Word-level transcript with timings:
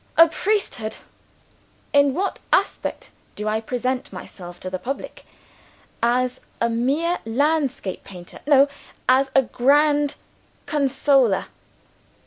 A 0.17 0.27
Priesthood! 0.27 0.97
In 1.93 2.15
what 2.15 2.39
aspect 2.51 3.11
do 3.35 3.47
I 3.47 3.61
present 3.61 4.11
myself 4.11 4.59
to 4.61 4.69
the 4.71 4.79
public? 4.79 5.27
As 6.01 6.41
a 6.59 6.71
mere 6.71 7.19
landscape 7.23 8.03
painter? 8.03 8.39
No! 8.47 8.67
As 9.07 9.29
Grand 9.53 10.15
Consoler!" 10.65 11.45